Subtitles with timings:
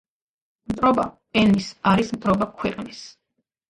[0.71, 1.05] მტრობა
[1.43, 3.09] ენის არის მტრობა ქვეყნის.